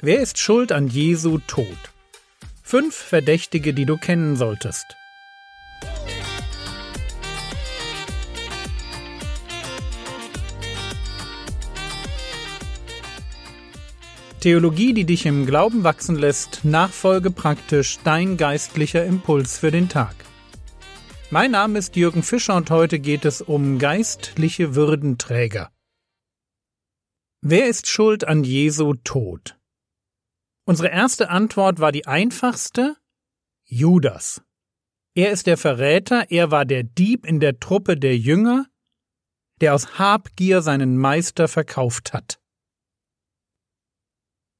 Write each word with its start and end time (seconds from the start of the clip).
Wer 0.00 0.20
ist 0.20 0.38
schuld 0.38 0.70
an 0.70 0.86
Jesu 0.86 1.38
Tod? 1.48 1.66
Fünf 2.62 2.94
Verdächtige, 2.94 3.74
die 3.74 3.84
du 3.84 3.96
kennen 3.96 4.36
solltest. 4.36 4.86
Theologie, 14.38 14.94
die 14.94 15.02
dich 15.02 15.26
im 15.26 15.46
Glauben 15.46 15.82
wachsen 15.82 16.14
lässt, 16.14 16.64
nachfolge 16.64 17.32
praktisch 17.32 17.98
dein 18.04 18.36
geistlicher 18.36 19.04
Impuls 19.04 19.58
für 19.58 19.72
den 19.72 19.88
Tag. 19.88 20.14
Mein 21.30 21.50
Name 21.50 21.76
ist 21.76 21.96
Jürgen 21.96 22.22
Fischer 22.22 22.54
und 22.54 22.70
heute 22.70 23.00
geht 23.00 23.24
es 23.24 23.42
um 23.42 23.80
geistliche 23.80 24.76
Würdenträger. 24.76 25.72
Wer 27.40 27.66
ist 27.66 27.88
schuld 27.88 28.22
an 28.22 28.44
Jesu 28.44 28.94
Tod? 29.02 29.57
Unsere 30.68 30.90
erste 30.90 31.30
Antwort 31.30 31.80
war 31.80 31.92
die 31.92 32.06
einfachste 32.06 32.94
Judas. 33.64 34.42
Er 35.14 35.30
ist 35.30 35.46
der 35.46 35.56
Verräter, 35.56 36.30
er 36.30 36.50
war 36.50 36.66
der 36.66 36.82
Dieb 36.82 37.24
in 37.24 37.40
der 37.40 37.58
Truppe 37.58 37.96
der 37.96 38.18
Jünger, 38.18 38.66
der 39.62 39.74
aus 39.74 39.98
Habgier 39.98 40.60
seinen 40.60 40.98
Meister 40.98 41.48
verkauft 41.48 42.12
hat. 42.12 42.38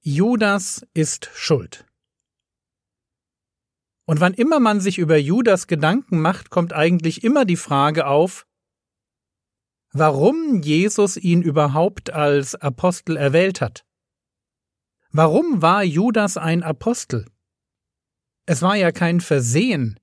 Judas 0.00 0.80
ist 0.94 1.28
schuld. 1.34 1.84
Und 4.06 4.20
wann 4.20 4.32
immer 4.32 4.60
man 4.60 4.80
sich 4.80 4.96
über 4.96 5.18
Judas 5.18 5.66
Gedanken 5.66 6.22
macht, 6.22 6.48
kommt 6.48 6.72
eigentlich 6.72 7.22
immer 7.22 7.44
die 7.44 7.56
Frage 7.56 8.06
auf, 8.06 8.46
warum 9.92 10.62
Jesus 10.62 11.18
ihn 11.18 11.42
überhaupt 11.42 12.08
als 12.08 12.54
Apostel 12.54 13.18
erwählt 13.18 13.60
hat. 13.60 13.84
Warum 15.18 15.62
war 15.62 15.82
Judas 15.82 16.36
ein 16.36 16.62
Apostel? 16.62 17.26
Es 18.46 18.62
war 18.62 18.76
ja 18.76 18.92
kein 18.92 19.20
Versehen. 19.20 19.98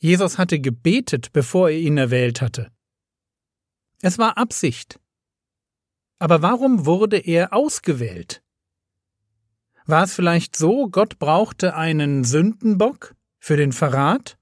Jesus 0.00 0.38
hatte 0.38 0.58
gebetet, 0.58 1.32
bevor 1.32 1.70
er 1.70 1.78
ihn 1.78 1.98
erwählt 1.98 2.42
hatte. 2.42 2.72
Es 4.02 4.18
war 4.18 4.36
Absicht. 4.36 4.98
Aber 6.18 6.42
warum 6.42 6.84
wurde 6.84 7.16
er 7.16 7.52
ausgewählt? 7.52 8.42
War 9.86 10.02
es 10.02 10.14
vielleicht 10.14 10.56
so, 10.56 10.88
Gott 10.88 11.20
brauchte 11.20 11.76
einen 11.76 12.24
Sündenbock 12.24 13.14
für 13.38 13.56
den 13.56 13.70
Verrat? 13.70 14.36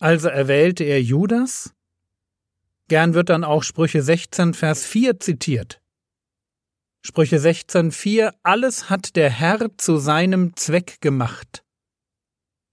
Also 0.00 0.26
erwählte 0.26 0.82
er 0.82 1.00
Judas? 1.00 1.72
Gern 2.88 3.14
wird 3.14 3.28
dann 3.28 3.44
auch 3.44 3.62
Sprüche 3.62 4.02
16, 4.02 4.54
Vers 4.54 4.84
4 4.84 5.20
zitiert. 5.20 5.80
Sprüche 7.08 7.38
16,4 7.38 8.34
Alles 8.42 8.90
hat 8.90 9.16
der 9.16 9.30
Herr 9.30 9.70
zu 9.78 9.96
seinem 9.96 10.54
Zweck 10.56 11.00
gemacht. 11.00 11.64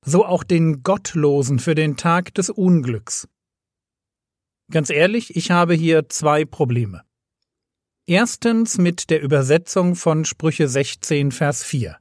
So 0.05 0.25
auch 0.25 0.43
den 0.43 0.83
Gottlosen 0.83 1.57
für 1.57 1.73
den 1.73 1.95
Tag 1.95 2.33
des 2.33 2.49
Unglücks. 2.49 3.29
Ganz 4.69 4.89
ehrlich, 4.89 5.37
ich 5.37 5.51
habe 5.51 5.73
hier 5.73 6.09
zwei 6.09 6.43
Probleme. 6.43 7.05
Erstens 8.07 8.77
mit 8.77 9.09
der 9.09 9.21
Übersetzung 9.21 9.95
von 9.95 10.25
Sprüche 10.25 10.67
16, 10.67 11.31
Vers 11.31 11.63
4. 11.63 11.97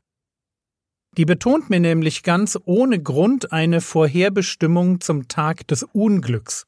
Die 1.17 1.27
betont 1.27 1.71
mir 1.71 1.79
nämlich 1.79 2.25
ganz 2.25 2.59
ohne 2.65 3.01
Grund 3.01 3.53
eine 3.53 3.81
Vorherbestimmung 3.81 5.01
zum 5.01 5.29
Tag 5.29 5.69
des 5.69 5.85
Unglücks. 5.85 6.67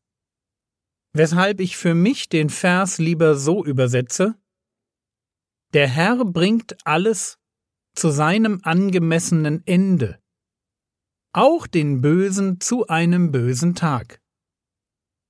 Weshalb 1.13 1.59
ich 1.59 1.77
für 1.77 1.95
mich 1.95 2.29
den 2.29 2.51
Vers 2.51 2.99
lieber 2.99 3.35
so 3.35 3.65
übersetze, 3.65 4.37
der 5.77 5.89
Herr 5.89 6.25
bringt 6.25 6.75
alles 6.87 7.37
zu 7.95 8.09
seinem 8.09 8.61
angemessenen 8.63 9.63
Ende, 9.67 10.19
auch 11.35 11.67
den 11.67 12.01
Bösen 12.01 12.63
zu 12.63 12.87
einem 12.87 13.31
bösen 13.31 13.75
Tag. 13.75 14.23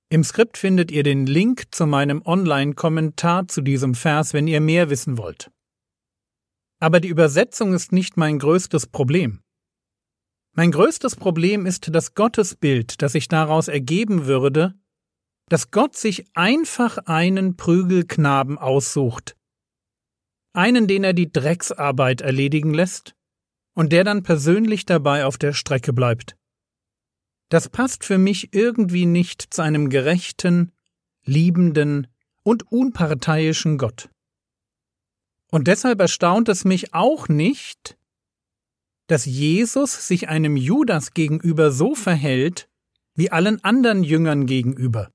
Im 0.09 0.23
Skript 0.23 0.57
findet 0.57 0.89
ihr 0.89 1.03
den 1.03 1.25
Link 1.25 1.75
zu 1.75 1.85
meinem 1.85 2.21
Online-Kommentar 2.25 3.49
zu 3.49 3.59
diesem 3.59 3.93
Vers, 3.93 4.33
wenn 4.33 4.47
ihr 4.47 4.61
mehr 4.61 4.89
wissen 4.89 5.17
wollt. 5.17 5.51
Aber 6.79 7.01
die 7.01 7.09
Übersetzung 7.09 7.73
ist 7.73 7.91
nicht 7.91 8.15
mein 8.15 8.39
größtes 8.39 8.87
Problem. 8.87 9.41
Mein 10.55 10.71
größtes 10.71 11.17
Problem 11.17 11.65
ist 11.65 11.93
das 11.93 12.13
Gottesbild, 12.13 13.01
das 13.01 13.11
sich 13.11 13.27
daraus 13.27 13.67
ergeben 13.67 14.27
würde, 14.27 14.75
dass 15.49 15.71
Gott 15.71 15.97
sich 15.97 16.25
einfach 16.37 16.99
einen 16.99 17.57
Prügelknaben 17.57 18.57
aussucht, 18.57 19.35
einen, 20.57 20.87
den 20.87 21.03
er 21.03 21.13
die 21.13 21.31
Drecksarbeit 21.31 22.21
erledigen 22.21 22.73
lässt 22.73 23.15
und 23.73 23.91
der 23.91 24.03
dann 24.03 24.23
persönlich 24.23 24.85
dabei 24.85 25.25
auf 25.25 25.37
der 25.37 25.53
Strecke 25.53 25.93
bleibt. 25.93 26.35
Das 27.49 27.69
passt 27.69 28.03
für 28.03 28.17
mich 28.17 28.53
irgendwie 28.53 29.05
nicht 29.05 29.53
zu 29.53 29.61
einem 29.61 29.89
gerechten, 29.89 30.73
liebenden 31.23 32.07
und 32.43 32.71
unparteiischen 32.71 33.77
Gott. 33.77 34.09
Und 35.49 35.67
deshalb 35.67 36.01
erstaunt 36.01 36.49
es 36.49 36.65
mich 36.65 36.93
auch 36.93 37.29
nicht, 37.29 37.97
dass 39.07 39.25
Jesus 39.25 40.07
sich 40.07 40.27
einem 40.27 40.57
Judas 40.57 41.13
gegenüber 41.13 41.71
so 41.71 41.95
verhält 41.95 42.67
wie 43.15 43.31
allen 43.31 43.63
anderen 43.63 44.03
Jüngern 44.03 44.45
gegenüber. 44.45 45.09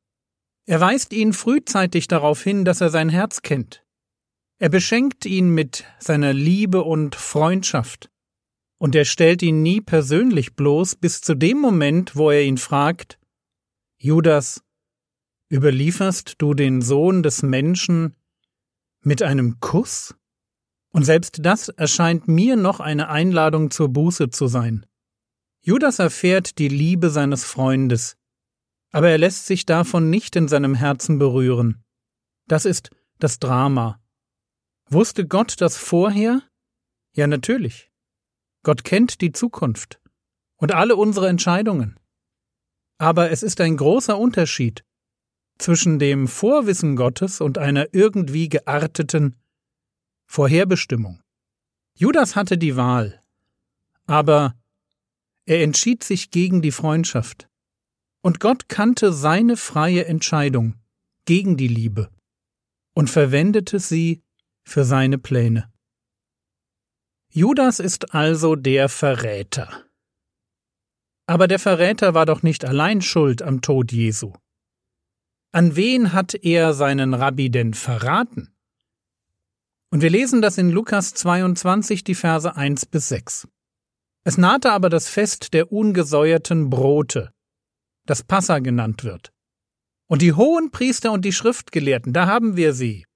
Er 0.67 0.81
weist 0.81 1.13
ihn 1.13 1.33
frühzeitig 1.33 2.09
darauf 2.09 2.43
hin, 2.43 2.65
dass 2.65 2.81
er 2.81 2.91
sein 2.91 3.09
Herz 3.09 3.43
kennt. 3.43 3.82
Er 4.63 4.69
beschenkt 4.69 5.27
ihn 5.27 5.49
mit 5.49 5.85
seiner 5.99 6.33
Liebe 6.33 6.85
und 6.85 7.17
Freundschaft. 7.17 8.13
Und 8.79 8.95
er 8.95 9.05
stellt 9.05 9.43
ihn 9.43 9.61
nie 9.61 9.81
persönlich 9.81 10.55
bloß 10.55 10.95
bis 10.95 11.21
zu 11.21 11.35
dem 11.35 11.59
Moment, 11.59 12.15
wo 12.15 12.31
er 12.31 12.45
ihn 12.45 12.59
fragt, 12.59 13.19
Judas, 13.99 14.63
überlieferst 15.51 16.37
du 16.39 16.55
den 16.55 16.81
Sohn 16.81 17.25
des 17.25 17.43
Menschen 17.43 18.15
mit 19.01 19.21
einem 19.21 19.59
Kuss? 19.59 20.15
Und 20.93 21.03
selbst 21.03 21.41
das 21.45 21.69
erscheint 21.69 22.29
mir 22.29 22.55
noch 22.55 22.79
eine 22.79 23.09
Einladung 23.09 23.73
zur 23.73 23.89
Buße 23.89 24.31
zu 24.31 24.47
sein. 24.47 24.87
Judas 25.61 25.99
erfährt 25.99 26.59
die 26.61 26.69
Liebe 26.69 27.11
seines 27.11 27.43
Freundes, 27.43 28.17
aber 28.93 29.09
er 29.09 29.19
lässt 29.19 29.47
sich 29.47 29.67
davon 29.67 30.09
nicht 30.09 30.37
in 30.37 30.47
seinem 30.47 30.77
Herzen 30.77 31.19
berühren. 31.19 31.83
Das 32.47 32.65
ist 32.65 32.91
das 33.19 33.41
Drama, 33.41 33.99
Wusste 34.93 35.27
Gott 35.27 35.63
das 35.63 35.79
vorher? 35.79 36.43
Ja, 37.15 37.27
natürlich. 37.27 37.91
Gott 38.63 38.85
kennt 38.85 39.23
die 39.23 39.33
Zukunft 39.33 39.99
und 40.57 40.73
alle 40.73 40.97
unsere 40.97 41.29
Entscheidungen. 41.29 41.99
Aber 42.99 43.31
es 43.31 43.43
ist 43.43 43.63
ein 43.63 43.79
großer 43.79 44.19
Unterschied 44.19 44.85
zwischen 45.57 45.99
dem 45.99 46.29
Vorwissen 46.29 46.95
Gottes 46.95 47.41
und 47.41 47.57
einer 47.57 47.95
irgendwie 47.95 48.51
gearteten 48.51 49.41
Vorherbestimmung. 50.27 51.23
Judas 51.97 52.37
hatte 52.37 52.59
die 52.59 52.77
Wahl, 52.77 53.23
aber 54.07 54.55
er 55.47 55.63
entschied 55.63 56.05
sich 56.05 56.31
gegen 56.31 56.61
die 56.61 56.71
Freundschaft. 56.71 57.49
Und 58.21 58.41
Gott 58.41 58.69
kannte 58.69 59.15
seine 59.15 59.57
freie 59.57 60.05
Entscheidung 60.05 60.75
gegen 61.25 61.57
die 61.57 61.69
Liebe 61.69 62.11
und 62.95 63.09
verwendete 63.09 63.79
sie 63.79 64.23
für 64.65 64.85
seine 64.85 65.19
Pläne. 65.19 65.73
Judas 67.29 67.81
ist 67.81 68.15
also 68.15 68.57
der 68.57 68.89
Verräter. 68.89 69.85
Aber 71.27 71.49
der 71.49 71.59
Verräter 71.59 72.15
war 72.15 72.27
doch 72.27 72.43
nicht 72.43 72.65
allein 72.65 73.01
schuld 73.01 73.43
am 73.43 73.63
Tod 73.63 73.91
Jesu. 73.93 74.35
An 75.53 75.77
wen 75.77 76.13
hat 76.13 76.35
er 76.35 76.75
seinen 76.75 77.15
Rabbi 77.15 77.51
denn 77.51 77.75
verraten? 77.75 78.55
Und 79.91 80.01
wir 80.01 80.11
lesen 80.11 80.41
das 80.41 80.59
in 80.59 80.71
Lukas 80.71 81.15
22, 81.15 82.05
die 82.05 82.15
Verse 82.15 82.57
1 82.57 82.87
bis 82.87 83.09
6. 83.09 83.49
Es 84.25 84.39
nahte 84.39 84.73
aber 84.73 84.89
das 84.89 85.09
Fest 85.09 85.53
der 85.53 85.73
ungesäuerten 85.73 86.71
Brote, 86.71 87.33
das 88.07 88.23
Passa 88.23 88.61
genannt 88.61 89.05
wird. 89.05 89.33
Und 90.09 90.23
die 90.23 90.33
hohen 90.33 90.71
Priester 90.71 91.13
und 91.13 91.25
die 91.25 91.33
Schriftgelehrten, 91.33 92.13
da 92.13 92.27
haben 92.27 92.57
wir 92.57 92.73
sie, 92.73 93.07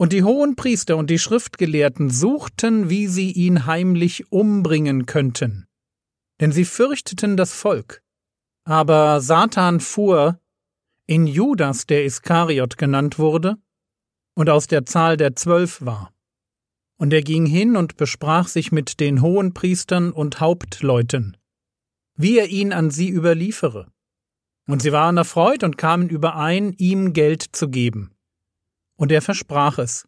und 0.00 0.14
die 0.14 0.24
hohen 0.24 0.56
Priester 0.56 0.96
und 0.96 1.10
die 1.10 1.18
Schriftgelehrten 1.18 2.08
suchten, 2.08 2.88
wie 2.88 3.06
sie 3.06 3.32
ihn 3.32 3.66
heimlich 3.66 4.32
umbringen 4.32 5.04
könnten. 5.04 5.68
Denn 6.40 6.52
sie 6.52 6.64
fürchteten 6.64 7.36
das 7.36 7.52
Volk. 7.52 8.02
Aber 8.64 9.20
Satan 9.20 9.78
fuhr 9.78 10.40
in 11.06 11.26
Judas, 11.26 11.84
der 11.84 12.06
Iskariot 12.06 12.78
genannt 12.78 13.18
wurde, 13.18 13.58
und 14.34 14.48
aus 14.48 14.68
der 14.68 14.86
Zahl 14.86 15.18
der 15.18 15.36
Zwölf 15.36 15.82
war. 15.82 16.14
Und 16.96 17.12
er 17.12 17.20
ging 17.20 17.44
hin 17.44 17.76
und 17.76 17.98
besprach 17.98 18.48
sich 18.48 18.72
mit 18.72 19.00
den 19.00 19.20
hohen 19.20 19.52
Priestern 19.52 20.12
und 20.12 20.40
Hauptleuten, 20.40 21.36
wie 22.16 22.38
er 22.38 22.48
ihn 22.48 22.72
an 22.72 22.90
sie 22.90 23.10
überliefere. 23.10 23.92
Und 24.66 24.80
sie 24.80 24.92
waren 24.92 25.18
erfreut 25.18 25.62
und 25.62 25.76
kamen 25.76 26.08
überein, 26.08 26.72
ihm 26.78 27.12
Geld 27.12 27.44
zu 27.52 27.68
geben 27.68 28.14
und 29.00 29.10
er 29.10 29.22
versprach 29.22 29.78
es. 29.78 30.06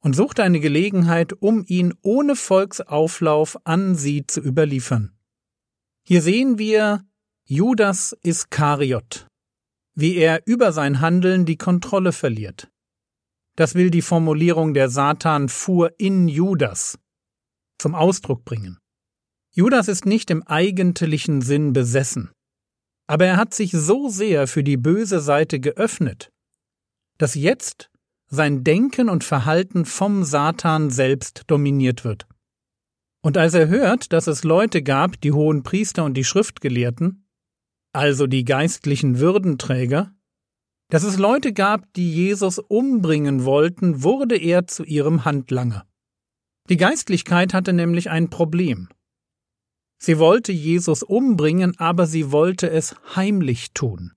und 0.00 0.14
suchte 0.14 0.42
eine 0.42 0.60
Gelegenheit, 0.60 1.32
um 1.32 1.64
ihn 1.66 1.94
ohne 2.02 2.36
Volksauflauf 2.36 3.56
an 3.64 3.94
sie 3.94 4.26
zu 4.26 4.40
überliefern. 4.40 5.16
Hier 6.06 6.20
sehen 6.20 6.58
wir 6.58 7.06
Judas 7.46 8.14
Iskariot, 8.22 9.26
wie 9.94 10.16
er 10.16 10.42
über 10.44 10.72
sein 10.72 11.00
Handeln 11.00 11.46
die 11.46 11.56
Kontrolle 11.56 12.12
verliert. 12.12 12.70
Das 13.56 13.74
will 13.74 13.90
die 13.90 14.02
Formulierung 14.02 14.74
der 14.74 14.90
Satan 14.90 15.48
fuhr 15.48 15.94
in 15.98 16.28
Judas 16.28 16.98
zum 17.78 17.94
Ausdruck 17.94 18.44
bringen. 18.44 18.78
Judas 19.52 19.88
ist 19.88 20.04
nicht 20.04 20.30
im 20.30 20.42
eigentlichen 20.42 21.40
Sinn 21.40 21.72
besessen, 21.72 22.30
aber 23.06 23.24
er 23.24 23.36
hat 23.38 23.54
sich 23.54 23.72
so 23.72 24.10
sehr 24.10 24.46
für 24.48 24.64
die 24.64 24.76
böse 24.76 25.20
Seite 25.20 25.60
geöffnet, 25.60 26.30
dass 27.18 27.34
jetzt 27.34 27.90
sein 28.26 28.64
Denken 28.64 29.08
und 29.08 29.24
Verhalten 29.24 29.84
vom 29.84 30.24
Satan 30.24 30.90
selbst 30.90 31.44
dominiert 31.46 32.04
wird. 32.04 32.26
Und 33.22 33.38
als 33.38 33.54
er 33.54 33.68
hört, 33.68 34.12
dass 34.12 34.26
es 34.26 34.44
Leute 34.44 34.82
gab, 34.82 35.20
die 35.20 35.32
hohen 35.32 35.62
Priester 35.62 36.04
und 36.04 36.14
die 36.14 36.24
Schriftgelehrten, 36.24 37.26
also 37.92 38.26
die 38.26 38.44
geistlichen 38.44 39.18
Würdenträger, 39.18 40.12
dass 40.90 41.04
es 41.04 41.16
Leute 41.16 41.52
gab, 41.52 41.92
die 41.94 42.12
Jesus 42.12 42.58
umbringen 42.58 43.44
wollten, 43.44 44.02
wurde 44.02 44.36
er 44.36 44.66
zu 44.66 44.84
ihrem 44.84 45.24
Handlanger. 45.24 45.86
Die 46.68 46.76
Geistlichkeit 46.76 47.54
hatte 47.54 47.72
nämlich 47.72 48.10
ein 48.10 48.30
Problem. 48.30 48.88
Sie 49.98 50.18
wollte 50.18 50.52
Jesus 50.52 51.02
umbringen, 51.02 51.78
aber 51.78 52.06
sie 52.06 52.32
wollte 52.32 52.68
es 52.68 52.94
heimlich 53.16 53.72
tun. 53.72 54.12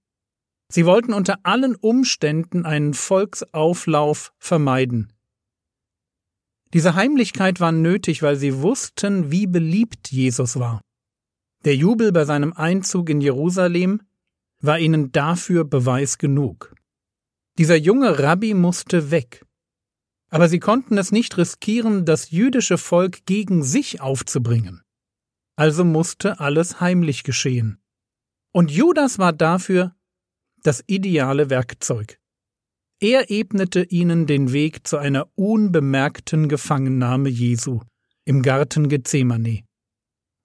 Sie 0.69 0.85
wollten 0.85 1.13
unter 1.13 1.39
allen 1.43 1.75
Umständen 1.75 2.65
einen 2.65 2.93
Volksauflauf 2.93 4.33
vermeiden. 4.37 5.13
Diese 6.73 6.95
Heimlichkeit 6.95 7.59
war 7.59 7.71
nötig, 7.71 8.21
weil 8.21 8.35
sie 8.35 8.61
wussten, 8.61 9.31
wie 9.31 9.47
beliebt 9.47 10.11
Jesus 10.11 10.59
war. 10.59 10.81
Der 11.63 11.75
Jubel 11.75 12.11
bei 12.11 12.25
seinem 12.25 12.53
Einzug 12.53 13.09
in 13.09 13.21
Jerusalem 13.21 14.01
war 14.61 14.79
ihnen 14.79 15.11
dafür 15.11 15.63
Beweis 15.63 16.17
genug. 16.17 16.75
Dieser 17.57 17.75
junge 17.75 18.19
Rabbi 18.19 18.53
musste 18.53 19.11
weg. 19.11 19.45
Aber 20.29 20.49
sie 20.49 20.59
konnten 20.59 20.97
es 20.97 21.11
nicht 21.11 21.37
riskieren, 21.37 22.05
das 22.05 22.31
jüdische 22.31 22.77
Volk 22.77 23.25
gegen 23.25 23.63
sich 23.63 24.01
aufzubringen. 24.01 24.83
Also 25.55 25.85
musste 25.85 26.39
alles 26.39 26.81
heimlich 26.81 27.23
geschehen. 27.23 27.79
Und 28.51 28.69
Judas 28.69 29.19
war 29.19 29.33
dafür 29.33 29.95
das 30.63 30.83
ideale 30.87 31.49
Werkzeug. 31.49 32.19
Er 32.99 33.29
ebnete 33.29 33.83
ihnen 33.83 34.25
den 34.25 34.53
Weg 34.53 34.87
zu 34.87 34.97
einer 34.97 35.29
unbemerkten 35.35 36.49
Gefangennahme 36.49 37.29
Jesu 37.29 37.81
im 38.25 38.41
Garten 38.41 38.89
Gethsemane. 38.89 39.63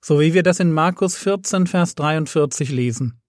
So 0.05 0.21
wie 0.21 0.35
wir 0.35 0.43
das 0.43 0.61
in 0.61 0.73
Markus 0.73 1.17
14, 1.17 1.67
Vers 1.67 1.95
43 1.95 2.71
lesen. 2.71 3.21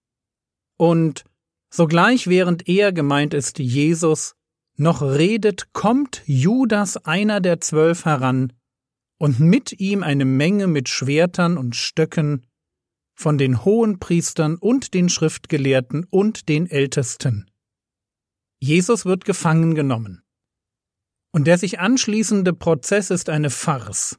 Und 0.76 1.24
sogleich 1.72 2.26
während 2.26 2.68
er 2.68 2.92
gemeint 2.92 3.32
ist 3.32 3.58
Jesus 3.58 4.34
noch 4.76 5.02
redet, 5.02 5.72
kommt 5.72 6.22
Judas 6.26 6.96
einer 6.98 7.40
der 7.40 7.60
zwölf 7.60 8.04
heran, 8.04 8.52
und 9.18 9.40
mit 9.40 9.80
ihm 9.80 10.02
eine 10.02 10.24
Menge 10.24 10.66
mit 10.66 10.88
Schwertern 10.88 11.56
und 11.56 11.76
Stöcken 11.76 12.44
von 13.14 13.38
den 13.38 13.64
Hohenpriestern 13.64 14.56
und 14.56 14.94
den 14.94 15.08
Schriftgelehrten 15.08 16.06
und 16.10 16.48
den 16.48 16.66
Ältesten. 16.66 17.50
Jesus 18.58 19.04
wird 19.04 19.24
gefangen 19.24 19.74
genommen. 19.74 20.22
Und 21.32 21.46
der 21.46 21.58
sich 21.58 21.80
anschließende 21.80 22.52
Prozess 22.52 23.10
ist 23.10 23.28
eine 23.28 23.50
Farce. 23.50 24.18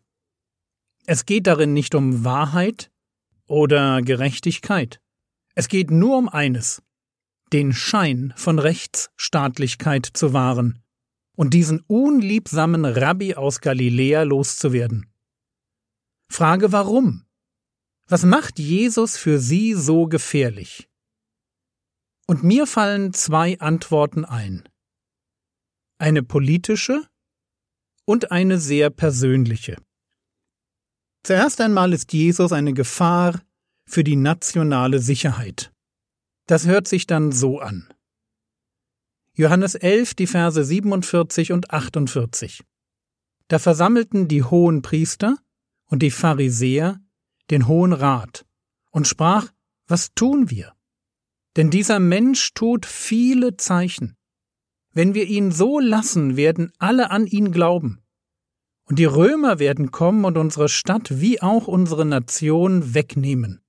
Es 1.06 1.26
geht 1.26 1.48
darin 1.48 1.74
nicht 1.74 1.96
um 1.96 2.26
Wahrheit 2.26 2.92
oder 3.48 4.02
Gerechtigkeit. 4.02 5.00
Es 5.54 5.68
geht 5.68 5.92
nur 5.92 6.18
um 6.18 6.30
eines, 6.30 6.82
den 7.54 7.74
Schein 7.74 8.34
von 8.36 8.60
Rechtsstaatlichkeit 8.60 10.06
zu 10.06 10.34
wahren 10.34 10.84
und 11.36 11.54
diesen 11.54 11.82
unliebsamen 11.88 12.86
Rabbi 12.86 13.36
aus 13.36 13.62
Galiläa 13.62 14.24
loszuwerden. 14.24 15.12
Frage 16.30 16.72
warum? 16.72 17.25
Was 18.08 18.24
macht 18.24 18.60
Jesus 18.60 19.18
für 19.18 19.40
sie 19.40 19.74
so 19.74 20.06
gefährlich? 20.06 20.88
Und 22.28 22.44
mir 22.44 22.68
fallen 22.68 23.14
zwei 23.14 23.60
Antworten 23.60 24.26
ein. 24.26 24.68
Eine 25.98 26.22
politische 26.22 27.08
und 28.06 28.32
eine 28.32 28.60
sehr 28.60 28.92
persönliche. 28.92 29.78
Zuerst 31.24 31.60
einmal 31.62 31.94
ist 31.94 32.14
Jesus 32.14 32.52
eine 32.52 32.74
Gefahr 32.74 33.42
für 33.88 34.04
die 34.04 34.16
nationale 34.16 35.00
Sicherheit. 35.00 35.72
Das 36.48 36.68
hört 36.68 36.88
sich 36.88 37.08
dann 37.08 37.32
so 37.32 37.60
an. 37.60 37.92
Johannes 39.36 39.74
11, 39.74 40.14
die 40.14 40.28
Verse 40.28 40.64
47 40.64 41.52
und 41.52 41.72
48. 41.72 42.64
Da 43.48 43.58
versammelten 43.58 44.28
die 44.28 44.44
hohen 44.44 44.84
Priester 44.84 45.38
und 45.88 46.04
die 46.04 46.12
Pharisäer 46.12 47.00
den 47.50 47.68
Hohen 47.68 47.94
Rat 47.94 48.46
und 48.92 49.08
sprach, 49.08 49.52
was 49.88 50.14
tun 50.14 50.50
wir? 50.50 50.74
Denn 51.56 51.70
dieser 51.70 52.00
Mensch 52.00 52.54
tut 52.54 52.86
viele 52.86 53.58
Zeichen. 53.58 54.16
Wenn 54.92 55.14
wir 55.14 55.26
ihn 55.26 55.52
so 55.52 55.80
lassen, 55.80 56.38
werden 56.38 56.72
alle 56.80 57.12
an 57.12 57.28
ihn 57.28 57.52
glauben. 57.52 58.02
Und 58.86 59.00
die 59.00 59.06
Römer 59.06 59.60
werden 59.60 59.92
kommen 59.92 60.26
und 60.26 60.38
unsere 60.38 60.70
Stadt 60.70 61.20
wie 61.20 61.42
auch 61.42 61.68
unsere 61.68 62.06
Nation 62.06 62.94
wegnehmen. 62.94 63.62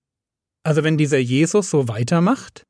Also 0.62 0.84
wenn 0.84 0.98
dieser 0.98 1.18
Jesus 1.18 1.70
so 1.70 1.88
weitermacht, 1.88 2.66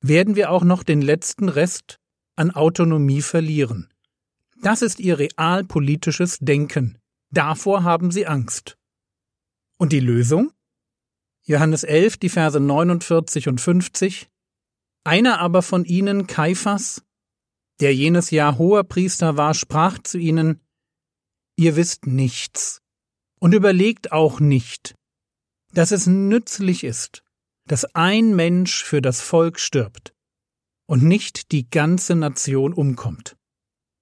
werden 0.00 0.36
wir 0.36 0.50
auch 0.50 0.64
noch 0.64 0.82
den 0.82 1.02
letzten 1.02 1.48
Rest 1.48 1.98
an 2.36 2.50
Autonomie 2.50 3.22
verlieren. 3.22 3.88
Das 4.62 4.82
ist 4.82 5.00
ihr 5.00 5.18
realpolitisches 5.18 6.38
Denken. 6.40 6.98
Davor 7.30 7.82
haben 7.82 8.10
sie 8.10 8.26
Angst. 8.26 8.76
Und 9.80 9.94
die 9.94 10.00
Lösung? 10.00 10.52
Johannes 11.46 11.84
11, 11.84 12.18
die 12.18 12.28
Verse 12.28 12.60
49 12.60 13.48
und 13.48 13.62
50. 13.62 14.28
Einer 15.04 15.38
aber 15.38 15.62
von 15.62 15.86
ihnen, 15.86 16.26
Kaiphas, 16.26 17.02
der 17.80 17.94
jenes 17.94 18.30
Jahr 18.30 18.58
hoher 18.58 18.84
Priester 18.84 19.38
war, 19.38 19.54
sprach 19.54 19.98
zu 19.98 20.18
ihnen, 20.18 20.60
Ihr 21.56 21.76
wisst 21.76 22.06
nichts 22.06 22.82
und 23.40 23.54
überlegt 23.54 24.12
auch 24.12 24.38
nicht, 24.38 24.96
dass 25.72 25.92
es 25.92 26.06
nützlich 26.06 26.84
ist, 26.84 27.22
dass 27.66 27.86
ein 27.94 28.36
Mensch 28.36 28.84
für 28.84 29.00
das 29.00 29.22
Volk 29.22 29.58
stirbt 29.58 30.12
und 30.86 31.04
nicht 31.04 31.52
die 31.52 31.70
ganze 31.70 32.16
Nation 32.16 32.74
umkommt. 32.74 33.38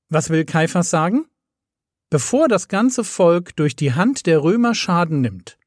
Was 0.08 0.30
will 0.30 0.44
Kaiphas 0.44 0.90
sagen? 0.90 1.28
Bevor 2.10 2.48
das 2.48 2.66
ganze 2.66 3.04
Volk 3.04 3.54
durch 3.54 3.76
die 3.76 3.92
Hand 3.92 4.26
der 4.26 4.42
Römer 4.42 4.74
Schaden 4.74 5.20
nimmt, 5.20 5.57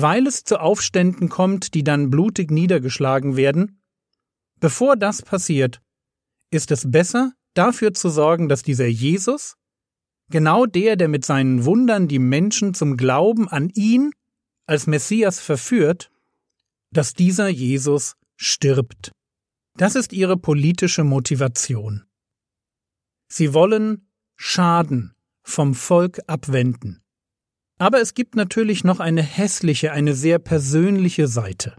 weil 0.00 0.26
es 0.26 0.44
zu 0.44 0.60
Aufständen 0.60 1.28
kommt, 1.28 1.74
die 1.74 1.84
dann 1.84 2.10
blutig 2.10 2.50
niedergeschlagen 2.50 3.36
werden, 3.36 3.80
bevor 4.60 4.96
das 4.96 5.22
passiert, 5.22 5.80
ist 6.50 6.70
es 6.70 6.90
besser, 6.90 7.32
dafür 7.54 7.94
zu 7.94 8.10
sorgen, 8.10 8.48
dass 8.48 8.62
dieser 8.62 8.86
Jesus, 8.86 9.56
genau 10.30 10.66
der, 10.66 10.96
der 10.96 11.08
mit 11.08 11.24
seinen 11.24 11.64
Wundern 11.64 12.08
die 12.08 12.18
Menschen 12.18 12.74
zum 12.74 12.96
Glauben 12.96 13.48
an 13.48 13.70
ihn 13.70 14.12
als 14.66 14.86
Messias 14.86 15.40
verführt, 15.40 16.10
dass 16.90 17.14
dieser 17.14 17.48
Jesus 17.48 18.16
stirbt. 18.36 19.12
Das 19.76 19.94
ist 19.94 20.12
ihre 20.12 20.36
politische 20.36 21.04
Motivation. 21.04 22.04
Sie 23.28 23.54
wollen 23.54 24.08
Schaden 24.36 25.14
vom 25.42 25.74
Volk 25.74 26.20
abwenden. 26.26 27.02
Aber 27.78 28.00
es 28.00 28.14
gibt 28.14 28.36
natürlich 28.36 28.84
noch 28.84 29.00
eine 29.00 29.22
hässliche, 29.22 29.92
eine 29.92 30.14
sehr 30.14 30.38
persönliche 30.38 31.28
Seite. 31.28 31.76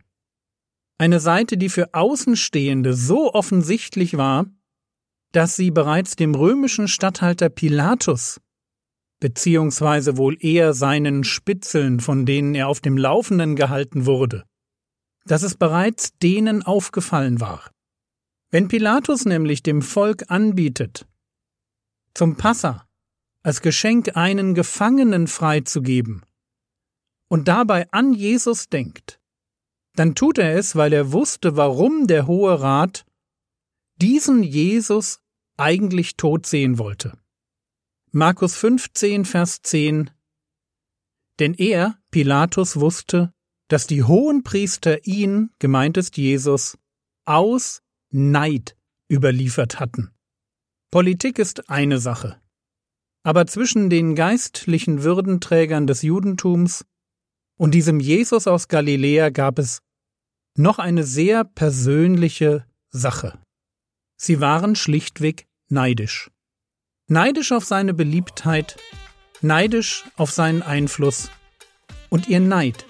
Eine 1.00 1.20
Seite, 1.20 1.58
die 1.58 1.70
für 1.70 1.94
Außenstehende 1.94 2.94
so 2.94 3.34
offensichtlich 3.34 4.18
war, 4.18 4.46
dass 5.32 5.56
sie 5.56 5.72
bereits 5.72 6.16
dem 6.16 6.36
römischen 6.36 6.88
Statthalter 6.88 7.50
Pilatus, 7.50 8.40
beziehungsweise 9.20 10.18
wohl 10.18 10.38
eher 10.40 10.74
seinen 10.74 11.24
Spitzeln, 11.24 12.00
von 12.00 12.26
denen 12.26 12.56
er 12.56 12.68
auf 12.68 12.80
dem 12.80 12.98
Laufenden 12.98 13.56
gehalten 13.56 14.06
wurde, 14.06 14.44
dass 15.26 15.44
es 15.44 15.56
bereits 15.56 16.18
denen 16.18 16.64
aufgefallen 16.64 17.40
war. 17.42 17.72
Wenn 18.50 18.68
Pilatus 18.68 19.26
nämlich 19.26 19.62
dem 19.62 19.82
Volk 19.82 20.26
anbietet, 20.30 21.06
zum 22.14 22.38
Passa 22.38 22.87
als 23.44 23.62
Geschenk 23.62 24.16
einen 24.16 24.54
Gefangenen 24.54 25.28
freizugeben 25.28 26.26
und 27.30 27.48
dabei 27.48 27.92
an 27.92 28.14
Jesus 28.14 28.70
denkt, 28.70 29.20
dann 29.96 30.16
tut 30.16 30.38
er 30.38 30.56
es, 30.56 30.76
weil 30.76 30.94
er 30.94 31.12
wusste, 31.12 31.56
warum 31.58 32.08
der 32.08 32.28
Hohe 32.28 32.62
Rat 32.62 33.06
diesen 34.00 34.44
Jesus 34.44 35.20
eigentlich 35.58 36.18
tot 36.18 36.46
sehen 36.46 36.78
wollte. 36.78 37.18
Markus 38.12 38.56
15, 38.56 39.26
Vers 39.26 39.62
10 39.64 40.12
Denn 41.40 41.54
er, 41.56 41.98
Pilatus, 42.12 42.80
wusste, 42.80 43.34
dass 43.68 43.88
die 43.88 44.04
hohen 44.04 44.44
Priester 44.44 45.06
ihn, 45.06 45.50
gemeint 45.60 45.98
ist 45.98 46.16
Jesus, 46.18 46.78
aus 47.26 47.82
Neid 48.10 48.78
überliefert 49.12 49.80
hatten. 49.80 50.12
Politik 50.92 51.40
ist 51.40 51.70
eine 51.70 52.00
Sache. 52.00 52.40
Aber 53.28 53.46
zwischen 53.46 53.90
den 53.90 54.16
geistlichen 54.16 55.04
Würdenträgern 55.04 55.86
des 55.86 56.02
Judentums 56.02 56.86
und 57.58 57.74
diesem 57.74 58.00
Jesus 58.00 58.48
aus 58.48 58.70
Galiläa 58.70 59.32
gab 59.32 59.60
es 59.60 59.82
noch 60.56 60.80
eine 60.80 61.04
sehr 61.04 61.44
persönliche 61.44 62.66
Sache. 62.90 63.38
Sie 64.16 64.40
waren 64.40 64.78
schlichtweg 64.78 65.46
neidisch. 65.68 66.32
Neidisch 67.10 67.52
auf 67.52 67.66
seine 67.66 67.94
Beliebtheit, 67.94 68.78
neidisch 69.42 70.06
auf 70.16 70.32
seinen 70.32 70.62
Einfluss. 70.62 71.30
Und 72.08 72.30
ihr 72.30 72.40
Neid 72.40 72.86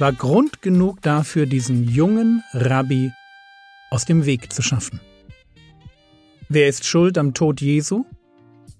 war 0.00 0.12
Grund 0.12 0.62
genug 0.62 1.00
dafür, 1.02 1.46
diesen 1.46 1.88
jungen 1.88 2.42
Rabbi 2.52 3.12
aus 3.90 4.04
dem 4.04 4.26
Weg 4.26 4.52
zu 4.52 4.62
schaffen. 4.62 4.98
Wer 6.48 6.66
ist 6.66 6.84
schuld 6.84 7.18
am 7.18 7.34
Tod 7.34 7.60
Jesu? 7.60 8.04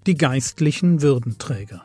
Die 0.07 0.15
geistlichen 0.15 1.01
Würdenträger. 1.01 1.83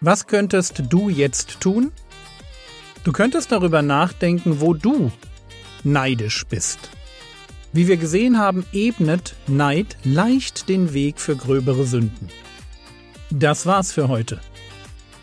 Was 0.00 0.26
könntest 0.26 0.82
du 0.88 1.08
jetzt 1.08 1.60
tun? 1.60 1.92
Du 3.04 3.12
könntest 3.12 3.52
darüber 3.52 3.80
nachdenken, 3.82 4.60
wo 4.60 4.74
du 4.74 5.12
neidisch 5.84 6.44
bist. 6.46 6.90
Wie 7.72 7.86
wir 7.86 7.96
gesehen 7.96 8.38
haben, 8.38 8.66
ebnet 8.72 9.36
Neid 9.46 9.96
leicht 10.02 10.68
den 10.68 10.92
Weg 10.94 11.20
für 11.20 11.36
gröbere 11.36 11.84
Sünden. 11.84 12.28
Das 13.30 13.66
war's 13.66 13.92
für 13.92 14.08
heute. 14.08 14.40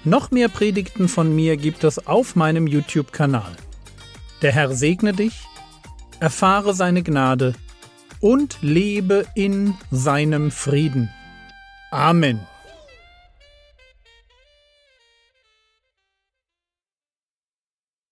Noch 0.08 0.32
mehr 0.32 0.48
Predigten 0.48 1.10
von 1.10 1.36
mir 1.36 1.58
gibt 1.58 1.84
es 1.84 2.08
auf 2.08 2.38
meinem 2.38 2.66
YouTube-Kanal. 2.66 3.52
Der 4.42 4.54
Herr 4.54 4.74
segne 4.74 5.12
dich, 5.12 5.34
erfahre 6.22 6.74
seine 6.74 7.04
Gnade 7.04 7.56
und 8.22 8.58
lebe 8.62 9.26
in 9.36 9.74
seinem 9.92 10.50
Frieden. 10.50 11.10
Amen. 11.92 12.40